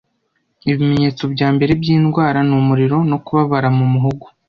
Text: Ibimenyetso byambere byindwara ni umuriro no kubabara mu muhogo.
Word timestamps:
Ibimenyetso 0.71 1.23
byambere 1.33 1.71
byindwara 1.81 2.39
ni 2.47 2.53
umuriro 2.59 2.97
no 3.09 3.17
kubabara 3.25 3.69
mu 3.77 3.85
muhogo. 3.93 4.25